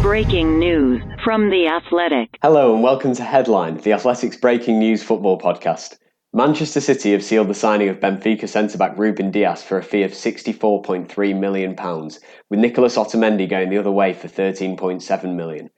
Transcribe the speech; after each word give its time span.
Breaking 0.00 0.58
news 0.58 1.02
from 1.22 1.50
The 1.50 1.66
Athletic. 1.68 2.38
Hello 2.40 2.72
and 2.72 2.82
welcome 2.82 3.14
to 3.14 3.22
Headline, 3.22 3.76
The 3.76 3.92
Athletic's 3.92 4.38
breaking 4.38 4.78
news 4.78 5.02
football 5.02 5.38
podcast. 5.38 5.98
Manchester 6.32 6.80
City 6.80 7.12
have 7.12 7.22
sealed 7.22 7.48
the 7.48 7.54
signing 7.54 7.90
of 7.90 8.00
Benfica 8.00 8.48
centre 8.48 8.78
back 8.78 8.96
Ruben 8.96 9.30
Dias 9.30 9.62
for 9.62 9.76
a 9.76 9.82
fee 9.82 10.02
of 10.02 10.12
£64.3 10.12 11.38
million, 11.38 11.76
with 12.48 12.58
Nicolas 12.58 12.96
Otamendi 12.96 13.46
going 13.46 13.68
the 13.68 13.76
other 13.76 13.92
way 13.92 14.14
for 14.14 14.28
£13.7 14.28 15.34
million. 15.34 15.68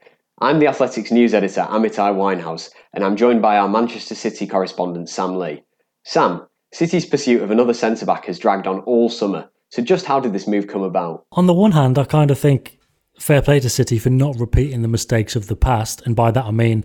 I'm 0.40 0.60
The 0.60 0.68
Athletic's 0.68 1.10
news 1.10 1.34
editor, 1.34 1.62
Amitai 1.62 2.14
Winehouse, 2.14 2.70
and 2.94 3.02
I'm 3.02 3.16
joined 3.16 3.42
by 3.42 3.58
our 3.58 3.68
Manchester 3.68 4.14
City 4.14 4.46
correspondent, 4.46 5.08
Sam 5.08 5.40
Lee. 5.40 5.64
Sam, 6.04 6.46
City's 6.72 7.06
pursuit 7.06 7.42
of 7.42 7.50
another 7.50 7.74
centre 7.74 8.06
back 8.06 8.26
has 8.26 8.38
dragged 8.38 8.68
on 8.68 8.78
all 8.80 9.08
summer, 9.08 9.50
so 9.70 9.82
just 9.82 10.06
how 10.06 10.20
did 10.20 10.32
this 10.32 10.46
move 10.46 10.66
come 10.66 10.82
about? 10.82 11.26
On 11.32 11.46
the 11.46 11.54
one 11.54 11.72
hand, 11.72 11.98
I 11.98 12.04
kind 12.04 12.30
of 12.30 12.38
think 12.38 12.78
fair 13.18 13.42
play 13.42 13.60
to 13.60 13.68
City 13.68 13.98
for 13.98 14.10
not 14.10 14.38
repeating 14.38 14.82
the 14.82 14.88
mistakes 14.88 15.36
of 15.36 15.48
the 15.48 15.56
past. 15.56 16.02
And 16.06 16.14
by 16.14 16.30
that, 16.30 16.44
I 16.44 16.50
mean 16.50 16.84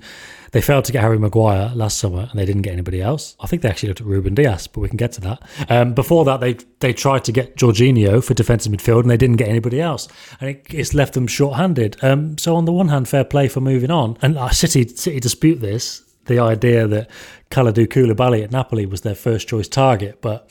they 0.51 0.61
failed 0.61 0.85
to 0.85 0.91
get 0.91 1.01
Harry 1.01 1.19
Maguire 1.19 1.71
last 1.75 1.97
summer 1.97 2.27
and 2.29 2.39
they 2.39 2.45
didn't 2.45 2.63
get 2.63 2.73
anybody 2.73 3.01
else. 3.01 3.35
I 3.39 3.47
think 3.47 3.61
they 3.61 3.69
actually 3.69 3.89
looked 3.89 4.01
at 4.01 4.07
Ruben 4.07 4.35
Dias, 4.35 4.67
but 4.67 4.81
we 4.81 4.87
can 4.87 4.97
get 4.97 5.11
to 5.13 5.21
that. 5.21 5.43
Um, 5.69 5.93
before 5.93 6.25
that, 6.25 6.39
they 6.41 6.57
they 6.79 6.93
tried 6.93 7.23
to 7.25 7.31
get 7.31 7.55
Jorginho 7.55 8.23
for 8.23 8.33
defensive 8.33 8.71
midfield 8.71 9.01
and 9.01 9.09
they 9.09 9.17
didn't 9.17 9.37
get 9.37 9.47
anybody 9.47 9.79
else. 9.79 10.07
And 10.41 10.49
it, 10.49 10.65
it's 10.69 10.93
left 10.93 11.13
them 11.13 11.27
short-handed. 11.27 12.03
Um, 12.03 12.37
so 12.37 12.55
on 12.55 12.65
the 12.65 12.73
one 12.73 12.89
hand, 12.89 13.07
fair 13.07 13.23
play 13.23 13.47
for 13.47 13.61
moving 13.61 13.91
on. 13.91 14.17
And 14.21 14.37
uh, 14.37 14.49
City, 14.49 14.87
City 14.87 15.19
dispute 15.19 15.61
this, 15.61 16.03
the 16.25 16.39
idea 16.39 16.87
that 16.87 17.09
Kalidou 17.51 17.87
Koulibaly 17.87 18.43
at 18.43 18.51
Napoli 18.51 18.85
was 18.85 19.01
their 19.01 19.15
first 19.15 19.47
choice 19.47 19.67
target. 19.67 20.21
But 20.21 20.49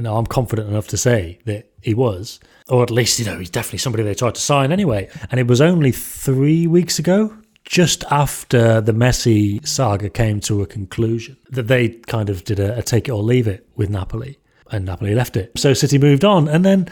know, 0.00 0.16
I'm 0.16 0.26
confident 0.26 0.68
enough 0.68 0.88
to 0.88 0.96
say 0.96 1.38
that 1.44 1.70
he 1.82 1.92
was 1.92 2.40
or 2.68 2.82
at 2.82 2.90
least 2.90 3.18
you 3.18 3.24
know 3.24 3.38
he's 3.38 3.50
definitely 3.50 3.78
somebody 3.78 4.02
they 4.02 4.14
tried 4.14 4.34
to 4.34 4.40
sign 4.40 4.72
anyway. 4.72 5.08
And 5.30 5.38
it 5.38 5.46
was 5.46 5.60
only 5.60 5.92
three 5.92 6.66
weeks 6.66 6.98
ago, 6.98 7.36
just 7.64 8.04
after 8.10 8.80
the 8.80 8.92
Messi 8.92 9.66
saga 9.66 10.08
came 10.08 10.40
to 10.40 10.62
a 10.62 10.66
conclusion, 10.66 11.36
that 11.50 11.68
they 11.68 11.90
kind 11.90 12.30
of 12.30 12.44
did 12.44 12.58
a, 12.58 12.78
a 12.78 12.82
take 12.82 13.08
it 13.08 13.12
or 13.12 13.22
leave 13.22 13.46
it 13.46 13.68
with 13.76 13.90
Napoli, 13.90 14.38
and 14.70 14.84
Napoli 14.84 15.14
left 15.14 15.36
it. 15.36 15.52
So 15.56 15.74
City 15.74 15.98
moved 15.98 16.24
on, 16.24 16.48
and 16.48 16.64
then 16.64 16.88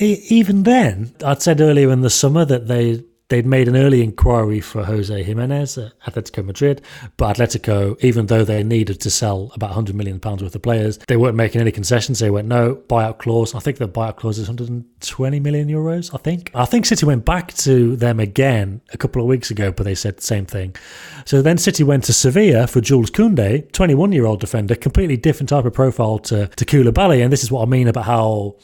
even 0.00 0.64
then, 0.64 1.14
I'd 1.24 1.42
said 1.42 1.60
earlier 1.60 1.90
in 1.90 2.00
the 2.00 2.10
summer 2.10 2.44
that 2.44 2.66
they 2.66 3.04
they'd 3.28 3.46
made 3.46 3.68
an 3.68 3.76
early 3.76 4.02
inquiry 4.02 4.60
for 4.60 4.84
Jose 4.84 5.22
Gimenez 5.22 5.78
at 5.78 5.98
Atletico 6.00 6.44
Madrid, 6.44 6.82
but 7.16 7.36
Atletico, 7.36 8.02
even 8.02 8.26
though 8.26 8.44
they 8.44 8.62
needed 8.62 9.00
to 9.00 9.10
sell 9.10 9.50
about 9.54 9.70
100 9.70 9.94
million 9.94 10.20
pounds 10.20 10.42
worth 10.42 10.54
of 10.54 10.62
players, 10.62 10.98
they 11.08 11.16
weren't 11.16 11.36
making 11.36 11.60
any 11.60 11.72
concessions. 11.72 12.18
They 12.18 12.30
went 12.30 12.48
no 12.48 12.76
buyout 12.76 13.18
clause. 13.18 13.54
I 13.54 13.60
think 13.60 13.78
the 13.78 13.88
buyout 13.88 14.16
clause 14.16 14.38
is 14.38 14.48
120 14.48 15.40
million 15.40 15.68
euros. 15.68 16.14
I 16.14 16.18
think. 16.18 16.50
I 16.54 16.64
think 16.64 16.86
City 16.86 17.06
went 17.06 17.24
back 17.24 17.54
to 17.54 17.96
them 17.96 18.20
again 18.20 18.80
a 18.92 18.98
couple 18.98 19.22
of 19.22 19.28
weeks 19.28 19.50
ago, 19.50 19.72
but 19.72 19.84
they 19.84 19.94
said 19.94 20.18
the 20.18 20.22
same 20.22 20.46
thing. 20.46 20.76
So 21.24 21.42
then 21.42 21.58
City 21.58 21.84
went 21.84 22.04
to 22.04 22.12
Sevilla 22.12 22.66
for 22.66 22.80
Jules 22.80 23.10
Koundé, 23.10 23.70
21 23.72 24.12
year 24.12 24.26
old 24.26 24.40
defender, 24.40 24.74
completely 24.74 25.16
different 25.16 25.48
type 25.48 25.64
of 25.64 25.72
profile 25.72 26.18
to 26.20 26.48
to 26.48 26.64
Koulibaly, 26.64 27.22
and 27.22 27.32
this 27.32 27.42
is 27.42 27.50
what 27.50 27.62
I 27.62 27.66
mean 27.66 27.88
about 27.88 28.04
how 28.04 28.56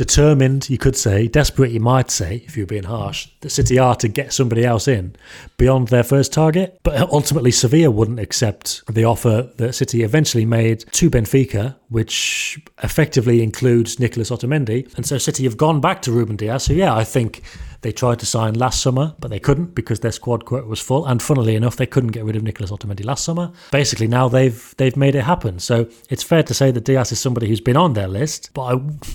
determined, 0.00 0.70
you 0.70 0.78
could 0.78 0.96
say, 0.96 1.28
desperate, 1.28 1.70
you 1.72 1.78
might 1.78 2.10
say, 2.10 2.36
if 2.46 2.56
you're 2.56 2.66
being 2.66 2.84
harsh, 2.84 3.28
that 3.42 3.50
City 3.50 3.78
are 3.78 3.94
to 3.96 4.08
get 4.08 4.32
somebody 4.32 4.64
else 4.64 4.88
in 4.88 5.14
beyond 5.58 5.88
their 5.88 6.02
first 6.02 6.32
target. 6.32 6.80
But 6.82 7.10
ultimately, 7.10 7.50
Sevilla 7.50 7.90
wouldn't 7.90 8.18
accept 8.18 8.82
the 8.90 9.04
offer 9.04 9.50
that 9.58 9.74
City 9.74 10.02
eventually 10.02 10.46
made 10.46 10.86
to 10.92 11.10
Benfica, 11.10 11.76
which 11.90 12.58
effectively 12.82 13.42
includes 13.42 14.00
Nicolas 14.00 14.30
Otamendi. 14.30 14.90
And 14.96 15.04
so 15.04 15.18
City 15.18 15.44
have 15.44 15.58
gone 15.58 15.82
back 15.82 16.00
to 16.02 16.12
Ruben 16.12 16.36
Dias, 16.36 16.64
So 16.64 16.72
yeah, 16.72 16.96
I 16.96 17.04
think 17.04 17.42
they 17.82 17.92
tried 17.92 18.18
to 18.18 18.26
sign 18.26 18.54
last 18.54 18.82
summer, 18.82 19.14
but 19.18 19.30
they 19.30 19.40
couldn't 19.40 19.74
because 19.74 20.00
their 20.00 20.12
squad 20.12 20.44
quota 20.44 20.66
was 20.66 20.80
full. 20.80 21.06
And 21.06 21.22
funnily 21.22 21.54
enough, 21.54 21.76
they 21.76 21.86
couldn't 21.86 22.10
get 22.10 22.24
rid 22.24 22.36
of 22.36 22.42
Nicolas 22.42 22.70
Otamendi 22.70 23.04
last 23.04 23.24
summer. 23.24 23.52
Basically, 23.70 24.06
now 24.06 24.28
they've 24.28 24.74
they've 24.76 24.96
made 24.96 25.14
it 25.14 25.22
happen. 25.22 25.58
So 25.58 25.88
it's 26.08 26.22
fair 26.22 26.42
to 26.42 26.54
say 26.54 26.70
that 26.70 26.84
Dias 26.84 27.12
is 27.12 27.20
somebody 27.20 27.48
who's 27.48 27.60
been 27.60 27.76
on 27.76 27.94
their 27.94 28.08
list, 28.08 28.50
but 28.54 28.62
I, 28.62 28.72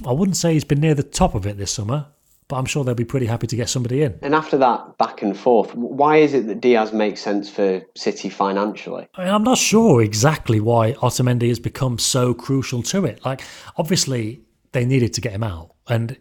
I 0.09 0.11
wouldn't 0.11 0.37
say 0.37 0.53
he's 0.53 0.63
been 0.63 0.81
near 0.81 0.95
the 0.95 1.03
top 1.03 1.35
of 1.35 1.45
it 1.45 1.57
this 1.57 1.71
summer 1.71 2.07
but 2.47 2.57
I'm 2.57 2.65
sure 2.65 2.83
they'll 2.83 2.93
be 2.93 3.05
pretty 3.05 3.25
happy 3.25 3.47
to 3.47 3.55
get 3.55 3.69
somebody 3.69 4.03
in. 4.03 4.19
And 4.21 4.35
after 4.35 4.57
that 4.57 4.97
back 4.97 5.21
and 5.21 5.37
forth, 5.37 5.73
why 5.73 6.17
is 6.17 6.33
it 6.33 6.47
that 6.47 6.61
Dias 6.61 6.93
makes 6.93 7.21
sense 7.21 7.49
for 7.49 7.81
City 7.95 8.29
financially? 8.29 9.07
I 9.15 9.27
am 9.27 9.43
not 9.43 9.57
sure 9.57 10.01
exactly 10.01 10.59
why 10.59 10.93
Otamendi 10.93 11.47
has 11.47 11.59
become 11.59 11.97
so 11.97 12.33
crucial 12.33 12.83
to 12.83 13.05
it. 13.05 13.25
Like, 13.25 13.41
obviously, 13.77 14.41
they 14.73 14.85
needed 14.85 15.13
to 15.15 15.21
get 15.21 15.31
him 15.31 15.43
out, 15.43 15.73
and 15.87 16.17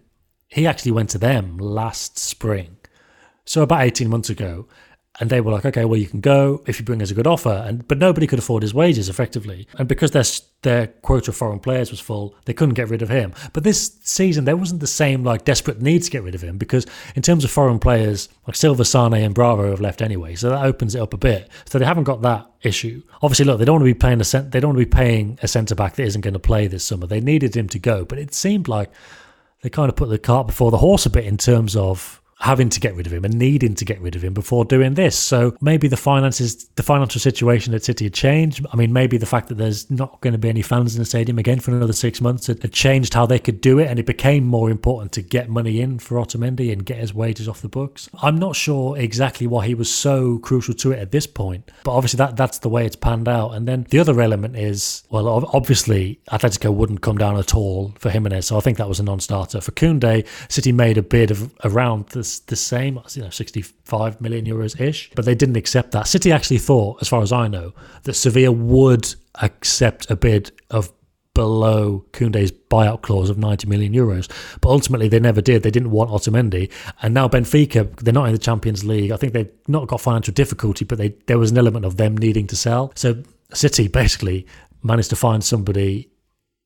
he 0.54 0.69
actually 0.69 0.92
went 0.92 1.10
to 1.10 1.19
them 1.19 1.59
last 1.59 2.16
spring. 2.16 2.76
So 3.44 3.62
about 3.62 3.82
18 3.82 4.09
months 4.09 4.31
ago, 4.31 4.69
and 5.20 5.28
they 5.28 5.41
were 5.41 5.50
like, 5.50 5.65
okay, 5.65 5.84
well, 5.84 5.98
you 5.98 6.06
can 6.06 6.20
go 6.20 6.62
if 6.66 6.78
you 6.78 6.84
bring 6.84 7.03
us 7.03 7.10
a 7.10 7.15
good 7.15 7.26
offer. 7.26 7.62
And 7.66 7.87
but 7.87 7.98
nobody 7.98 8.26
could 8.26 8.38
afford 8.38 8.62
his 8.62 8.72
wages 8.72 9.09
effectively, 9.09 9.66
and 9.78 9.88
because 9.88 10.12
their 10.12 10.25
their 10.62 10.87
quota 10.88 11.31
of 11.31 11.37
foreign 11.37 11.59
players 11.59 11.91
was 11.91 12.00
full, 12.00 12.37
they 12.47 12.53
couldn't 12.53 12.75
get 12.75 12.88
rid 12.88 13.03
of 13.03 13.09
him. 13.09 13.32
But 13.53 13.64
this 13.64 13.98
season, 14.03 14.44
there 14.44 14.56
wasn't 14.56 14.81
the 14.81 14.87
same 14.87 15.25
like 15.25 15.44
desperate 15.44 15.82
need 15.82 16.03
to 16.04 16.10
get 16.10 16.22
rid 16.22 16.34
of 16.34 16.43
him 16.43 16.56
because 16.56 16.87
in 17.14 17.22
terms 17.22 17.44
of 17.44 17.50
foreign 17.50 17.78
players, 17.78 18.28
like 18.47 18.56
Silva, 18.56 18.84
Sane, 18.84 19.14
and 19.14 19.34
Bravo 19.34 19.70
have 19.70 19.81
left 19.81 20.03
anyway, 20.03 20.34
so 20.37 20.50
that 20.50 20.64
opens 20.64 20.94
it 20.94 21.00
up 21.00 21.14
a 21.14 21.19
bit. 21.19 21.48
So 21.66 21.78
they 21.78 21.84
haven't 21.84 22.04
got 22.04 22.22
that 22.22 22.50
issue. 22.62 23.03
Obviously, 23.22 23.44
look, 23.44 23.59
they 23.59 23.64
don't 23.64 23.75
want 23.75 23.82
to 23.82 23.94
be 23.94 23.98
paying 23.98 24.20
a 24.20 24.25
cent- 24.25 24.50
they 24.53 24.60
don't 24.60 24.70
want 24.70 24.81
to 24.81 24.87
be 24.87 24.97
paying 24.97 25.38
a 25.43 25.48
centre 25.48 25.75
back 25.75 25.94
that 25.94 26.04
isn't 26.04 26.22
going 26.22 26.34
to 26.34 26.41
play 26.41 26.66
this 26.69 26.84
summer. 26.84 27.06
They 27.06 27.20
needed 27.20 27.56
him 27.56 27.69
to 27.69 27.78
go, 27.78 28.04
but 28.04 28.19
it 28.19 28.34
seemed 28.34 28.69
like 28.69 28.91
they 29.64 29.70
kind 29.70 29.88
of 29.88 29.97
put 29.97 30.10
the 30.10 30.19
cart 30.19 30.47
before 30.47 30.70
the 30.70 30.76
horse 30.76 31.06
a 31.06 31.10
bit 31.10 31.25
in 31.25 31.38
terms 31.38 31.75
of 31.75 32.20
having 32.44 32.69
to 32.69 32.78
get 32.78 32.94
rid 32.94 33.06
of 33.06 33.12
him 33.12 33.25
and 33.25 33.38
needing 33.38 33.75
to 33.75 33.87
get 33.87 33.99
rid 34.03 34.15
of 34.15 34.22
him 34.22 34.34
before 34.34 34.66
doing 34.66 34.93
this. 34.93 35.16
So 35.16 35.56
maybe 35.62 35.88
the 35.88 35.97
finances, 35.97 36.66
the 36.75 36.82
financial 36.82 37.19
situation 37.19 37.72
at 37.72 37.82
City 37.82 38.05
had 38.05 38.12
changed. 38.12 38.66
I 38.71 38.77
mean, 38.77 38.93
maybe 38.93 39.16
the 39.16 39.25
fact 39.25 39.49
that 39.49 39.55
there's 39.55 39.91
not 39.91 40.21
going 40.21 40.32
to 40.32 40.38
be 40.38 40.50
any 40.50 40.60
fans 40.60 40.94
in 40.94 41.00
the 41.00 41.06
stadium 41.06 41.38
again 41.38 41.59
for 41.59 41.71
another 41.71 41.94
six 41.94 42.21
months 42.21 42.49
had, 42.49 42.71
changed 42.75 43.15
how 43.15 43.25
they 43.25 43.38
could 43.38 43.62
do 43.62 43.78
it, 43.78 43.87
and 43.87 43.99
it 43.99 44.05
became 44.05 44.44
more 44.44 44.69
important 44.69 45.12
to 45.12 45.22
get 45.22 45.49
money 45.49 45.81
in 45.81 45.99
for 45.99 46.16
Otamendi 46.19 46.71
and 46.71 46.84
get 46.84 46.99
his 46.99 47.15
wages 47.15 47.49
off 47.49 47.62
the 47.62 47.69
books. 47.69 48.10
I'm 48.21 48.37
not 48.37 48.56
sure 48.56 48.99
exactly 48.99 49.47
why 49.47 49.66
he 49.66 49.75
was 49.75 49.91
so 49.91 50.38
crucial 50.38 50.75
to 50.75 50.93
it 50.93 50.99
at 50.99 51.12
this 51.12 51.26
point, 51.26 51.71
but 51.84 51.93
obviously 51.93 52.19
that 52.19 52.37
that's 52.37 52.59
the 52.59 52.69
way 52.69 52.84
it's 52.84 52.97
panned 52.97 53.28
out. 53.28 53.53
And 53.53 53.66
then 53.66 53.87
the 53.88 54.00
other 54.00 54.21
element 54.21 54.56
is, 54.56 55.05
well, 55.09 55.28
obviously 55.55 56.21
Atletico 56.31 56.75
wouldn't 56.75 57.00
come 57.00 57.16
down 57.16 57.38
at 57.38 57.55
all 57.55 57.94
for 57.99 58.11
Gimenez, 58.11 58.49
so 58.49 58.59
I 58.59 58.61
think 58.61 58.76
that 58.76 58.88
was 58.88 59.00
a 59.00 59.05
non-starter. 59.05 59.62
For 59.62 59.72
Koundé, 59.72 60.26
City 60.50 60.72
made 60.72 60.99
a 60.99 61.03
bid 61.03 61.31
of 61.31 61.55
around 61.62 62.09
the 62.41 62.56
same, 62.56 63.00
you 63.12 63.22
know, 63.22 63.31
65 63.31 64.21
million 64.21 64.45
euros 64.45 64.81
ish, 64.81 65.11
but 65.15 65.25
they 65.25 65.34
didn't 65.34 65.56
accept 65.56 65.93
that. 65.93 66.06
City 66.06 66.33
actually 66.33 66.59
thought, 66.59 67.00
as 67.00 67.09
far 67.09 67.22
as 67.22 67.33
I 67.33 67.49
know, 67.49 67.72
that 68.05 68.15
Sevilla 68.15 68.53
would 68.53 69.15
accept 69.41 70.11
a 70.11 70.17
bid 70.17 70.53
of 70.71 70.93
below 71.34 72.05
Koundé's 72.12 72.53
buyout 72.53 73.03
clause 73.03 73.28
of 73.28 73.37
90 73.37 73.67
million 73.67 73.93
euros. 73.93 74.31
But 74.61 74.71
ultimately, 74.71 75.09
they 75.09 75.19
never 75.19 75.41
did. 75.41 75.62
They 75.62 75.71
didn't 75.71 75.91
want 75.91 76.11
Otamendi. 76.11 76.71
And 77.03 77.12
now 77.12 77.28
Benfica, 77.28 77.94
they're 77.97 78.15
not 78.15 78.27
in 78.27 78.33
the 78.33 78.39
Champions 78.39 78.84
League. 78.84 79.11
I 79.11 79.17
think 79.17 79.33
they've 79.33 79.50
not 79.67 79.89
got 79.89 80.00
financial 80.00 80.33
difficulty, 80.33 80.84
but 80.84 80.99
they, 80.99 81.09
there 81.27 81.39
was 81.39 81.50
an 81.50 81.59
element 81.59 81.84
of 81.84 81.97
them 81.97 82.17
needing 82.17 82.47
to 82.47 82.56
sell. 82.56 82.93
So 82.94 83.23
City 83.53 83.89
basically 84.03 84.47
managed 84.83 85.11
to 85.11 85.17
find 85.17 85.43
somebody 85.43 86.09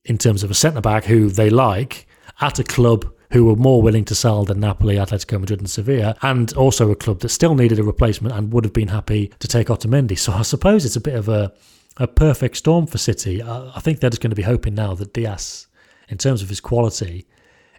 in 0.04 0.18
terms 0.18 0.42
of 0.42 0.50
a 0.50 0.54
centre 0.54 0.80
back 0.80 1.04
who 1.04 1.28
they 1.30 1.50
like 1.50 2.06
at 2.40 2.58
a 2.58 2.64
club 2.64 3.10
who 3.30 3.44
were 3.44 3.56
more 3.56 3.82
willing 3.82 4.04
to 4.06 4.14
sell 4.14 4.44
than 4.44 4.60
Napoli, 4.60 4.96
Atletico 4.96 5.40
Madrid, 5.40 5.60
and 5.60 5.68
Sevilla, 5.68 6.16
and 6.22 6.52
also 6.54 6.90
a 6.90 6.96
club 6.96 7.20
that 7.20 7.28
still 7.28 7.54
needed 7.54 7.78
a 7.78 7.82
replacement 7.82 8.34
and 8.34 8.52
would 8.52 8.64
have 8.64 8.72
been 8.72 8.88
happy 8.88 9.32
to 9.38 9.48
take 9.48 9.68
Otamendi. 9.68 10.18
So 10.18 10.32
I 10.32 10.42
suppose 10.42 10.84
it's 10.84 10.96
a 10.96 11.00
bit 11.00 11.14
of 11.14 11.28
a, 11.28 11.52
a 11.98 12.06
perfect 12.06 12.56
storm 12.56 12.86
for 12.86 12.98
City. 12.98 13.42
I, 13.42 13.80
think 13.80 14.00
they're 14.00 14.10
just 14.10 14.22
going 14.22 14.30
to 14.30 14.36
be 14.36 14.42
hoping 14.42 14.74
now 14.74 14.94
that 14.94 15.12
Dias, 15.12 15.66
in 16.08 16.18
terms 16.18 16.42
of 16.42 16.48
his 16.48 16.60
quality, 16.60 17.26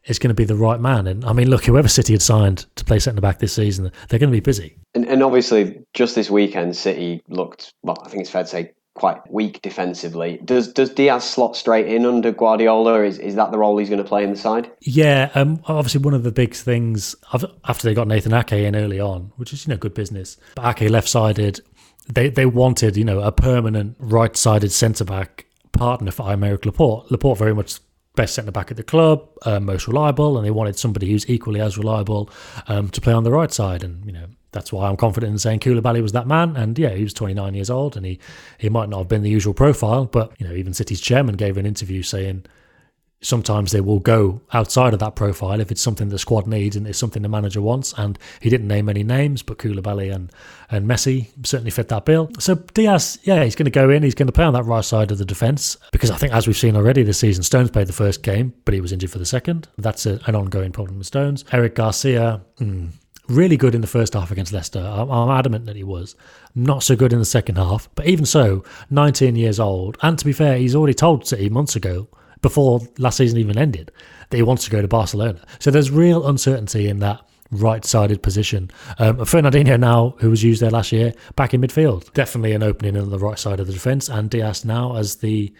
is 0.05 0.19
going 0.19 0.29
to 0.29 0.35
be 0.35 0.45
the 0.45 0.55
right 0.55 0.79
man. 0.79 1.07
And 1.07 1.25
I 1.25 1.33
mean, 1.33 1.49
look, 1.49 1.65
whoever 1.65 1.87
City 1.87 2.13
had 2.13 2.21
signed 2.21 2.65
to 2.75 2.85
play 2.85 2.99
centre 2.99 3.21
back 3.21 3.39
this 3.39 3.53
season, 3.53 3.91
they're 4.07 4.19
going 4.19 4.31
to 4.31 4.35
be 4.35 4.39
busy. 4.39 4.77
And, 4.93 5.07
and 5.07 5.23
obviously, 5.23 5.81
just 5.93 6.15
this 6.15 6.29
weekend, 6.29 6.75
City 6.75 7.23
looked, 7.27 7.73
well, 7.81 7.97
I 8.05 8.09
think 8.09 8.21
it's 8.21 8.29
fair 8.29 8.43
to 8.43 8.49
say, 8.49 8.73
quite 8.99 9.19
weak 9.31 9.61
defensively. 9.61 10.39
Does 10.43 10.71
does 10.71 10.89
Dias 10.91 11.23
slot 11.23 11.55
straight 11.55 11.87
in 11.87 12.05
under 12.05 12.31
Guardiola? 12.31 13.03
Is 13.03 13.17
is 13.17 13.35
that 13.35 13.51
the 13.51 13.57
role 13.57 13.77
he's 13.77 13.89
going 13.89 14.03
to 14.03 14.07
play 14.07 14.23
in 14.23 14.31
the 14.31 14.37
side? 14.37 14.69
Yeah, 14.81 15.29
um, 15.35 15.61
obviously 15.65 16.01
one 16.01 16.13
of 16.13 16.23
the 16.23 16.31
big 16.31 16.53
things 16.53 17.15
after 17.33 17.87
they 17.87 17.93
got 17.93 18.07
Nathan 18.07 18.33
Ake 18.33 18.53
in 18.53 18.75
early 18.75 18.99
on, 18.99 19.31
which 19.37 19.53
is 19.53 19.65
you 19.65 19.71
know 19.71 19.77
good 19.77 19.93
business, 19.93 20.37
but 20.55 20.81
Ake 20.81 20.89
left 20.89 21.07
sided. 21.07 21.61
They 22.11 22.29
they 22.29 22.45
wanted 22.45 22.97
you 22.97 23.05
know 23.05 23.21
a 23.21 23.31
permanent 23.31 23.95
right 23.99 24.35
sided 24.35 24.71
centre 24.71 25.05
back 25.05 25.45
partner 25.71 26.11
for 26.11 26.23
Aymeric 26.23 26.65
Laporte. 26.65 27.09
Laporte 27.11 27.37
very 27.37 27.55
much 27.55 27.79
best 28.15 28.35
centre 28.35 28.51
back 28.51 28.71
at 28.71 28.77
the 28.77 28.83
club, 28.83 29.27
uh, 29.43 29.59
most 29.59 29.87
reliable, 29.87 30.37
and 30.37 30.45
they 30.45 30.51
wanted 30.51 30.77
somebody 30.77 31.11
who's 31.11 31.29
equally 31.29 31.61
as 31.61 31.77
reliable 31.77 32.29
um, 32.67 32.89
to 32.89 33.01
play 33.01 33.13
on 33.13 33.23
the 33.23 33.31
right 33.31 33.51
side. 33.51 33.83
And 33.83 34.05
you 34.05 34.11
know 34.11 34.25
that's 34.51 34.73
why 34.73 34.89
I'm 34.89 34.97
confident 34.97 35.31
in 35.31 35.39
saying 35.39 35.59
Koulibaly 35.59 36.01
was 36.01 36.11
that 36.13 36.27
man. 36.27 36.55
And 36.55 36.77
yeah, 36.77 36.89
he 36.89 37.03
was 37.03 37.13
29 37.13 37.53
years 37.53 37.69
old, 37.69 37.95
and 37.95 38.05
he 38.05 38.19
he 38.57 38.69
might 38.69 38.89
not 38.89 38.99
have 38.99 39.07
been 39.07 39.23
the 39.23 39.29
usual 39.29 39.53
profile, 39.53 40.05
but 40.05 40.33
you 40.39 40.47
know, 40.47 40.53
even 40.53 40.73
City's 40.73 41.01
chairman 41.01 41.35
gave 41.35 41.57
an 41.57 41.65
interview 41.65 42.03
saying 42.03 42.45
sometimes 43.21 43.71
they 43.71 43.81
will 43.81 43.99
go 43.99 44.41
outside 44.53 44.93
of 44.93 44.99
that 44.99 45.15
profile 45.15 45.59
if 45.59 45.71
it's 45.71 45.81
something 45.81 46.09
the 46.09 46.19
squad 46.19 46.47
needs 46.47 46.75
and 46.75 46.87
it's 46.87 46.97
something 46.97 47.21
the 47.21 47.29
manager 47.29 47.61
wants. 47.61 47.93
And 47.97 48.17
he 48.41 48.49
didn't 48.49 48.67
name 48.67 48.87
any 48.87 49.03
names, 49.03 49.43
but 49.43 49.57
Koulibaly 49.57 50.13
and, 50.13 50.31
and 50.71 50.87
Messi 50.87 51.27
certainly 51.45 51.71
fit 51.71 51.89
that 51.89 52.05
bill. 52.05 52.29
So 52.39 52.55
Dias, 52.55 53.19
yeah, 53.23 53.43
he's 53.43 53.55
going 53.55 53.65
to 53.65 53.71
go 53.71 53.89
in. 53.89 54.03
He's 54.03 54.15
going 54.15 54.27
to 54.27 54.33
play 54.33 54.45
on 54.45 54.53
that 54.53 54.63
right 54.63 54.85
side 54.85 55.11
of 55.11 55.17
the 55.17 55.25
defence 55.25 55.77
because 55.91 56.11
I 56.11 56.15
think, 56.15 56.33
as 56.33 56.47
we've 56.47 56.57
seen 56.57 56.75
already 56.75 57.03
this 57.03 57.19
season, 57.19 57.43
Stones 57.43 57.71
played 57.71 57.87
the 57.87 57.93
first 57.93 58.23
game, 58.23 58.53
but 58.65 58.73
he 58.73 58.81
was 58.81 58.91
injured 58.91 59.11
for 59.11 59.19
the 59.19 59.25
second. 59.25 59.67
That's 59.77 60.05
a, 60.05 60.19
an 60.25 60.35
ongoing 60.35 60.71
problem 60.71 60.97
with 60.97 61.07
Stones. 61.07 61.43
Eric 61.51 61.75
Garcia, 61.75 62.41
hmm, 62.57 62.87
really 63.27 63.57
good 63.57 63.75
in 63.75 63.81
the 63.81 63.87
first 63.87 64.13
half 64.13 64.31
against 64.31 64.53
Leicester. 64.53 64.79
I'm, 64.79 65.09
I'm, 65.09 65.29
adamant 65.29 65.65
that 65.65 65.75
he 65.75 65.83
was. 65.83 66.15
Not 66.55 66.83
so 66.83 66.95
good 66.95 67.11
in 67.11 67.19
the 67.19 67.25
second 67.25 67.57
half, 67.57 67.89
but 67.95 68.07
even 68.07 68.25
so, 68.25 68.63
19 68.89 69.35
years 69.35 69.59
old. 69.59 69.97
And 70.01 70.17
to 70.17 70.25
be 70.25 70.33
fair, 70.33 70.57
he's 70.57 70.75
already 70.75 70.93
told 70.93 71.27
City 71.27 71.49
months 71.49 71.75
ago 71.75 72.07
before 72.41 72.81
last 72.97 73.17
season 73.17 73.37
even 73.37 73.57
ended 73.57 73.91
that 74.29 74.37
he 74.37 74.43
wants 74.43 74.63
to 74.65 74.71
go 74.71 74.81
to 74.81 74.87
Barcelona. 74.87 75.41
So 75.59 75.71
there's 75.71 75.91
real 75.91 76.27
uncertainty 76.27 76.87
in 76.87 76.99
that 76.99 77.21
right-sided 77.51 78.21
position. 78.21 78.69
Um, 78.99 79.17
Fernandinho 79.17 79.79
now, 79.79 80.15
who 80.19 80.29
was 80.29 80.43
used 80.43 80.61
there 80.61 80.69
last 80.69 80.91
year, 80.91 81.13
back 81.35 81.53
in 81.53 81.61
midfield. 81.61 82.13
Definitely 82.13 82.53
an 82.53 82.63
opening 82.63 82.95
on 82.95 83.09
the 83.09 83.17
right 83.17 83.39
side 83.39 83.59
of 83.59 83.67
the 83.67 83.73
defence, 83.73 84.07
and 84.07 84.29
Dias 84.29 84.63
now 84.63 84.95
as 84.95 85.17
the 85.17 85.51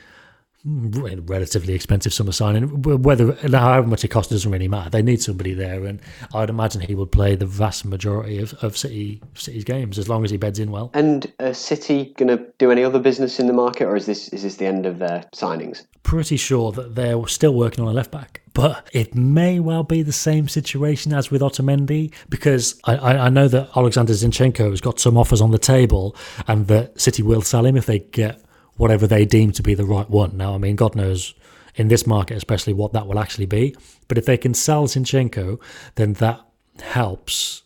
Hmm, 0.63 0.89
relatively 1.25 1.73
expensive 1.73 2.13
summer 2.13 2.33
signing. 2.33 2.81
Whether 2.81 3.31
however 3.57 3.88
much 3.88 4.03
it 4.03 4.09
costs 4.09 4.29
doesn't 4.29 4.51
really 4.51 4.67
matter. 4.67 4.89
They 4.89 5.01
need 5.01 5.21
somebody 5.21 5.53
there, 5.53 5.85
and 5.85 6.01
I'd 6.33 6.50
imagine 6.50 6.81
he 6.81 6.95
would 6.95 7.13
play 7.13 7.35
the 7.35 7.45
vast 7.45 7.85
majority 7.85 8.39
of, 8.39 8.53
of 8.56 8.77
City 8.77 9.21
City's 9.35 9.63
games 9.63 9.97
as 9.97 10.09
long 10.09 10.25
as 10.25 10.31
he 10.31 10.38
beds 10.38 10.59
in 10.59 10.69
well. 10.69 10.91
And 10.94 11.31
are 11.39 11.53
City 11.53 12.13
going 12.17 12.38
to 12.38 12.45
do 12.57 12.71
any 12.71 12.83
other 12.83 13.00
business 13.00 13.39
in 13.39 13.47
the 13.47 13.53
market, 13.53 13.85
or 13.85 13.95
is 13.95 14.06
this 14.06 14.27
is 14.29 14.44
this 14.44 14.57
the 14.57 14.65
end 14.65 14.85
of 14.85 15.00
their 15.00 15.23
signings? 15.33 15.85
Pretty 16.03 16.35
sure 16.35 16.73
that 16.73 16.94
they're 16.95 17.25
still 17.27 17.53
working 17.53 17.85
on 17.85 17.89
a 17.89 17.94
left 17.94 18.12
back. 18.12 18.41
But 18.53 18.89
it 18.91 19.15
may 19.15 19.62
well 19.62 19.83
be 19.83 20.01
the 20.01 20.12
same 20.12 20.50
situation 20.50 21.13
as 21.13 21.31
with 21.31 21.41
Otamendi 21.41 22.13
because 22.27 22.77
I, 22.83 22.95
I, 22.97 23.25
I 23.27 23.29
know 23.29 23.47
that 23.47 23.69
Alexander 23.77 24.12
Zinchenko 24.12 24.71
has 24.71 24.81
got 24.81 25.00
some 25.00 25.17
offers 25.17 25.39
on 25.39 25.51
the 25.51 25.57
table 25.57 26.17
and 26.47 26.67
that 26.67 27.00
City 27.00 27.23
will 27.23 27.41
sell 27.41 27.65
him 27.65 27.77
if 27.77 27.85
they 27.85 28.00
get 28.00 28.44
whatever 28.79 29.05
they 29.05 29.25
deem 29.25 29.51
to 29.51 29.61
be 29.61 29.73
the 29.73 29.83
right 29.83 30.09
one. 30.09 30.37
Now, 30.37 30.55
I 30.55 30.57
mean, 30.57 30.77
God 30.77 30.95
knows 30.95 31.33
in 31.75 31.89
this 31.89 32.07
market, 32.07 32.37
especially 32.37 32.71
what 32.71 32.93
that 32.93 33.07
will 33.07 33.19
actually 33.19 33.45
be. 33.45 33.75
But 34.07 34.17
if 34.17 34.25
they 34.25 34.37
can 34.37 34.53
sell 34.53 34.87
Zinchenko, 34.87 35.61
then 35.95 36.13
that 36.13 36.39
helps 36.81 37.63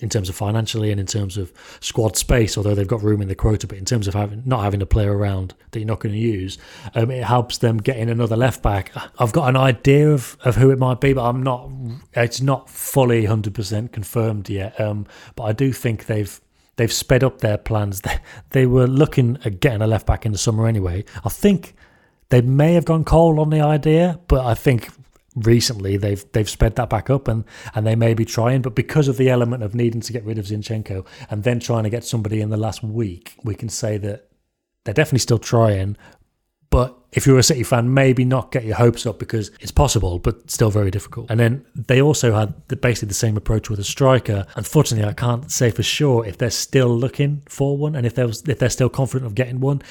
in 0.00 0.08
terms 0.08 0.28
of 0.28 0.34
financially 0.34 0.90
and 0.90 1.00
in 1.00 1.06
terms 1.06 1.38
of 1.38 1.52
squad 1.80 2.16
space, 2.16 2.58
although 2.58 2.74
they've 2.74 2.88
got 2.88 3.02
room 3.02 3.22
in 3.22 3.28
the 3.28 3.34
quota, 3.34 3.66
but 3.66 3.78
in 3.78 3.84
terms 3.84 4.08
of 4.08 4.14
having 4.14 4.42
not 4.44 4.62
having 4.62 4.82
a 4.82 4.86
player 4.86 5.16
around 5.16 5.54
that 5.70 5.78
you're 5.78 5.86
not 5.86 6.00
going 6.00 6.12
to 6.14 6.20
use, 6.20 6.58
um, 6.94 7.10
it 7.10 7.24
helps 7.24 7.58
them 7.58 7.78
get 7.78 7.96
in 7.96 8.08
another 8.08 8.36
left 8.36 8.62
back. 8.62 8.92
I've 9.18 9.32
got 9.32 9.48
an 9.48 9.56
idea 9.56 10.10
of, 10.10 10.36
of 10.44 10.56
who 10.56 10.70
it 10.70 10.78
might 10.78 11.00
be, 11.00 11.12
but 11.12 11.24
I'm 11.26 11.42
not. 11.42 11.70
It's 12.12 12.40
not 12.40 12.68
fully 12.68 13.24
hundred 13.24 13.54
percent 13.54 13.92
confirmed 13.92 14.48
yet. 14.50 14.78
Um, 14.80 15.06
but 15.36 15.44
I 15.44 15.52
do 15.52 15.72
think 15.72 16.06
they've 16.06 16.40
they've 16.76 16.92
sped 16.92 17.24
up 17.24 17.38
their 17.38 17.58
plans. 17.58 18.02
They, 18.10 18.18
they 18.50 18.66
were 18.66 18.86
looking 18.86 19.38
at 19.44 19.60
getting 19.60 19.82
a 19.82 19.86
left 19.86 20.06
back 20.06 20.26
in 20.26 20.32
the 20.32 20.38
summer 20.38 20.66
anyway. 20.66 21.04
I 21.24 21.28
think 21.28 21.74
they 22.28 22.42
may 22.42 22.74
have 22.74 22.84
gone 22.84 23.04
cold 23.04 23.38
on 23.38 23.50
the 23.50 23.60
idea, 23.60 24.20
but 24.28 24.44
I 24.44 24.54
think 24.54 24.90
recently 25.36 25.96
they've 25.96 26.24
they've 26.32 26.48
sped 26.48 26.76
that 26.76 26.88
back 26.88 27.10
up 27.10 27.26
and 27.26 27.44
and 27.74 27.86
they 27.86 27.96
may 27.96 28.14
be 28.14 28.24
trying 28.24 28.62
but 28.62 28.74
because 28.74 29.08
of 29.08 29.16
the 29.16 29.28
element 29.28 29.64
of 29.64 29.74
needing 29.74 30.00
to 30.00 30.12
get 30.12 30.24
rid 30.24 30.38
of 30.38 30.44
Zinchenko 30.44 31.04
and 31.28 31.42
then 31.42 31.58
trying 31.58 31.82
to 31.82 31.90
get 31.90 32.04
somebody 32.04 32.40
in 32.40 32.50
the 32.50 32.56
last 32.56 32.84
week 32.84 33.34
we 33.42 33.54
can 33.54 33.68
say 33.68 33.98
that 33.98 34.28
they're 34.84 34.94
definitely 34.94 35.18
still 35.18 35.38
trying 35.38 35.96
but 36.74 36.98
if 37.12 37.24
you're 37.24 37.38
a 37.38 37.42
City 37.44 37.62
fan, 37.62 37.94
maybe 37.94 38.24
not 38.24 38.50
get 38.50 38.64
your 38.64 38.74
hopes 38.74 39.06
up 39.06 39.20
because 39.20 39.52
it's 39.60 39.70
possible, 39.70 40.18
but 40.18 40.50
still 40.50 40.70
very 40.70 40.90
difficult. 40.90 41.30
And 41.30 41.38
then 41.38 41.64
they 41.76 42.02
also 42.02 42.34
had 42.34 42.52
the, 42.66 42.74
basically 42.74 43.08
the 43.08 43.14
same 43.14 43.36
approach 43.36 43.70
with 43.70 43.78
a 43.78 43.84
striker. 43.84 44.44
Unfortunately, 44.56 45.08
I 45.08 45.12
can't 45.12 45.52
say 45.52 45.70
for 45.70 45.84
sure 45.84 46.26
if 46.26 46.38
they're 46.38 46.50
still 46.50 46.88
looking 46.88 47.42
for 47.48 47.78
one 47.78 47.94
and 47.94 48.04
if 48.04 48.16
they're 48.16 48.28
if 48.28 48.58
they're 48.58 48.70
still 48.70 48.88
confident 48.88 49.26
of 49.26 49.36
getting 49.36 49.60
one. 49.60 49.82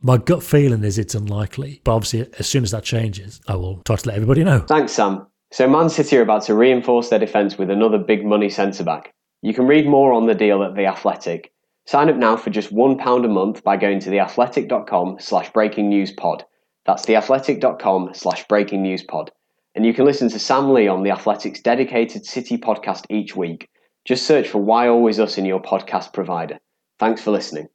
My 0.00 0.16
gut 0.16 0.42
feeling 0.42 0.82
is 0.82 0.98
it's 0.98 1.14
unlikely, 1.14 1.82
but 1.84 1.94
obviously, 1.94 2.26
as 2.38 2.48
soon 2.48 2.64
as 2.64 2.70
that 2.70 2.82
changes, 2.82 3.40
I 3.46 3.54
will 3.56 3.82
try 3.84 3.96
to 3.96 4.08
let 4.08 4.16
everybody 4.16 4.42
know. 4.42 4.60
Thanks, 4.60 4.92
Sam. 4.92 5.26
So, 5.52 5.68
Man 5.68 5.90
City 5.90 6.16
are 6.16 6.22
about 6.22 6.42
to 6.44 6.54
reinforce 6.54 7.10
their 7.10 7.18
defence 7.18 7.58
with 7.58 7.70
another 7.70 7.98
big 7.98 8.24
money 8.24 8.48
centre 8.48 8.82
back. 8.82 9.12
You 9.42 9.52
can 9.52 9.66
read 9.66 9.86
more 9.86 10.12
on 10.12 10.26
the 10.26 10.34
deal 10.34 10.62
at 10.64 10.74
The 10.74 10.86
Athletic. 10.86 11.51
Sign 11.86 12.08
up 12.08 12.16
now 12.16 12.36
for 12.36 12.50
just 12.50 12.72
£1 12.72 13.24
a 13.24 13.28
month 13.28 13.64
by 13.64 13.76
going 13.76 13.98
to 14.00 14.10
theathletic.com 14.10 15.16
slash 15.18 15.52
breaking 15.52 15.88
news 15.88 16.12
pod. 16.12 16.44
That's 16.86 17.04
theathletic.com 17.04 18.10
slash 18.14 18.46
breaking 18.48 18.82
news 18.82 19.02
pod. 19.02 19.30
And 19.74 19.86
you 19.86 19.94
can 19.94 20.04
listen 20.04 20.28
to 20.30 20.38
Sam 20.38 20.72
Lee 20.72 20.88
on 20.88 21.02
The 21.02 21.10
Athletic's 21.10 21.60
dedicated 21.60 22.26
City 22.26 22.58
podcast 22.58 23.06
each 23.10 23.34
week. 23.34 23.68
Just 24.04 24.26
search 24.26 24.48
for 24.48 24.58
Why 24.58 24.88
Always 24.88 25.18
Us 25.18 25.38
in 25.38 25.44
your 25.44 25.60
podcast 25.60 26.12
provider. 26.12 26.58
Thanks 26.98 27.22
for 27.22 27.30
listening. 27.30 27.68